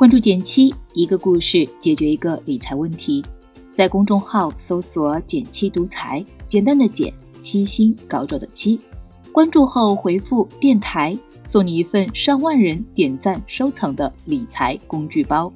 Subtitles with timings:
[0.00, 3.22] 关注减七，一个故事解决一个理财问题。
[3.70, 7.12] 在公众号搜索“减七独裁，简单的减，
[7.42, 8.80] 七星高照的七。
[9.30, 11.14] 关注后回复“电台”，
[11.44, 15.52] 送你一份上万人点赞收藏的理财工具包。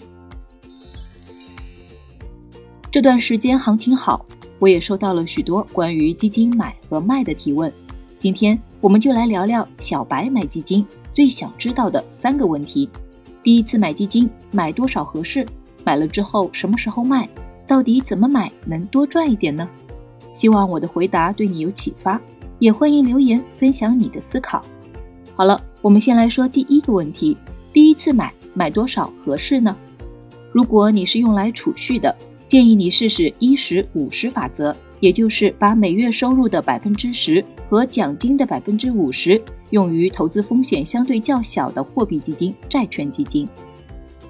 [2.91, 4.27] 这段时间行情好，
[4.59, 7.73] 我也收到了许多关于基金买和卖的提问。
[8.19, 12.91] 今天我们就来聊聊小白买基金最想知道的三个问题。
[13.45, 15.47] 第一次买基金，买多少合适？
[15.85, 17.29] 买了之后什么时候卖？
[17.67, 19.69] 到底怎么买能多赚一点呢？
[20.33, 22.19] 希望我的回答对你有启发，
[22.59, 24.65] 也欢迎留言分享你的思考。
[25.37, 27.37] 好了，我们先来说第一个问题：
[27.71, 29.77] 第一次买，买多少合适呢？
[30.51, 32.17] 如果你是用来储蓄的，
[32.49, 34.75] 建议你试试一十五十法则。
[35.05, 43.47] 也就是把每月收入的百分之十和奖金的百分之五十用于投资风险相对较小的货币基金、债券基金。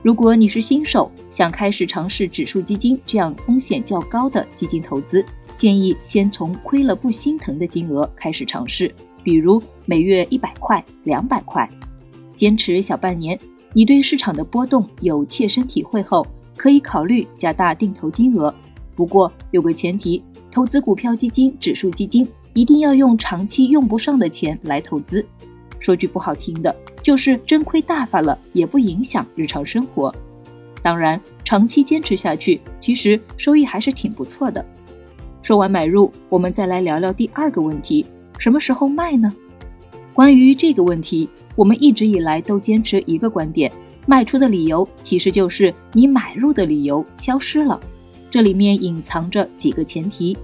[0.02, 5.24] 如果你是新手，想开始尝试指数基金这样风险较高的基金投资，
[5.57, 11.71] 建议先从亏了不心疼的金额开始尝试，比如每月一百块、两百块，
[12.34, 13.38] 坚持小半年，
[13.73, 18.52] 你对市场的波动有切身体会后，可以考虑加大定投金额。
[18.95, 20.23] 不过有个前提。
[20.50, 25.26] 投资股票基金、指数基金，一定要用长期用不上的钱来投资。
[25.80, 30.15] 说句不好听的，就是真亏大发了，也不影响日常生活。
[30.80, 34.65] 当然，长期坚持下去，其实收益还是挺不错的。
[35.42, 38.06] 说完买入，我们再来聊聊第二个问题：
[38.38, 39.34] 什么时候卖呢？
[40.12, 43.72] 关于这个问题，我们一直以来都坚持一个观点：
[44.06, 47.80] 卖出的理由其实就是你买入的理由消失了。
[48.35, 50.37] 这里面隐藏着几个前提：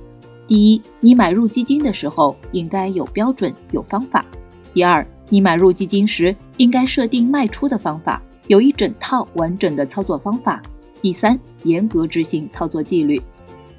[0.46, 4.24] 第一，你买入基金的时候应该有标准、有方法；
[4.72, 10.62] 第二，你买入基金时应该设定卖出的方法，有一整套完整的操作方法；
[11.02, 13.20] 第三，严格执行操作纪律。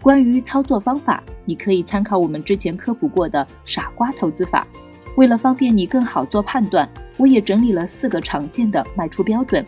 [0.02, 4.68] 关于操作方法，你可以参考我们之前科普过的“傻瓜投资法”。
[5.16, 6.86] 为了方便你更好做判断，
[7.16, 9.66] 我也整理了四个常见的卖出标准：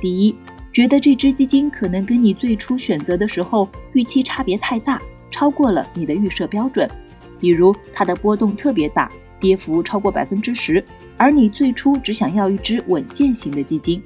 [0.00, 0.34] 第一，
[0.74, 6.90] 觉得这只基金可能跟你最初选择的时候预期差别太大，超过了你的预设标准，
[7.38, 9.08] 比如它的波动特别大，
[9.38, 10.84] 跌幅超过百分之十，
[11.16, 14.02] 而你最初只想要一只稳健型的基金。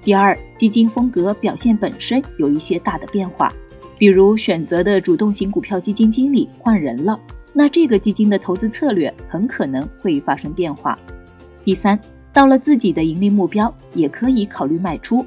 [0.00, 3.52] 第二，基金风格表现本身有一些大的变化，
[3.98, 7.18] 比如选择的主动型股票基金经理换人了，
[7.52, 10.96] 那这个基金的投资策略很可能会发生变化。
[11.64, 11.98] 第三，
[12.32, 15.26] 到了自己的盈利目标，也可以考虑卖出。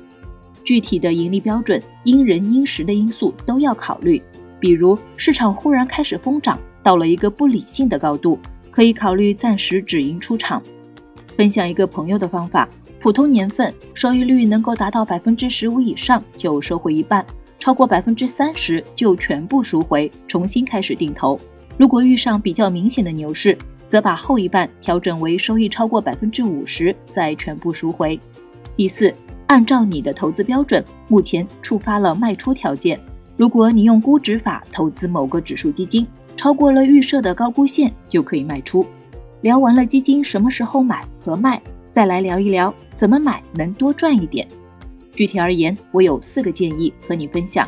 [0.63, 4.21] 具体的盈利标准因人因时的因素都要考虑，
[4.59, 8.39] 比如市场忽然开始疯涨，到了一个不理性的高度，
[8.69, 10.61] 可以考虑暂时止盈出场。
[11.37, 17.25] 分享一个朋友的方法：普通年份收益率能够达到百分之十五以上就收回一半，
[17.57, 21.39] 超过百分之三十就全部赎回，重新开始定投。
[21.77, 23.57] 如果遇上比较明显的牛市，
[23.87, 28.19] 则把后一半调整为收益超过百分之五十再全部赎回。
[28.75, 29.13] 第四。
[29.51, 32.97] 按照你的投资标准，目前触发了卖出条件。
[33.35, 36.07] 如果你用估值法投资某个指数基金，
[36.37, 38.87] 超过了预设的高估线，就可以卖出。
[39.41, 41.61] 聊完了基金什么时候买和卖，
[41.91, 44.47] 再来聊一聊怎么买能多赚一点。
[45.13, 47.67] 具体而言，我有四个建议和你分享。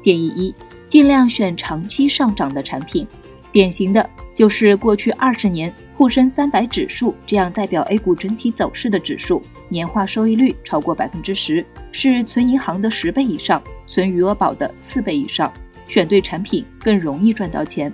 [0.00, 0.52] 建议一：
[0.88, 3.06] 尽量选长期上涨的产品，
[3.52, 4.10] 典型的。
[4.40, 11.62] 就是过去二十年沪深三百指数这样代表 A 股整体走势的指数，年化收益率超过百分之十，
[11.92, 15.52] 是存银行的十倍以上，存余额宝的四倍以上。
[15.84, 17.92] 选对产品更容易赚到钱。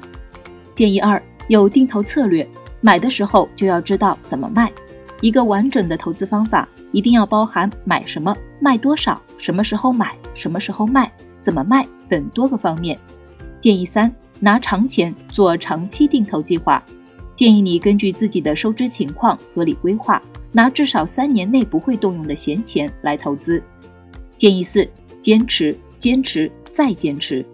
[0.73, 2.49] 建议二，有定投策略，
[2.81, 4.71] 买的时候就要知道怎么卖。
[5.21, 11.11] 一个完整的投资方法一定要包含买什么、卖多少、什么时候买、什么时候卖、
[11.43, 12.97] 怎么卖等多个方面。
[13.59, 14.15] 建议三。
[14.41, 16.83] 拿长钱做长期定投计划，
[17.35, 20.21] 建议你根据自己的收支情况合理规划，
[20.53, 23.63] 拿至少三年内不会动用的闲钱来投资。
[24.37, 24.89] 建议四：
[25.21, 27.45] 坚持，坚持再坚持。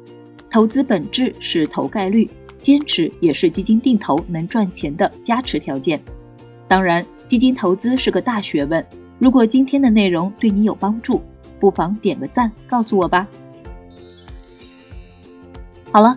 [0.50, 2.28] 投资本质是投概率，
[2.58, 6.00] 坚持也是基金定投能赚钱的加持条件。
[6.68, 8.84] 当然，基金投资是个大学问。
[9.18, 11.22] 如果今天的内容对你有帮助，
[11.60, 13.26] 不妨点个赞告诉我吧。
[15.90, 16.16] 好了。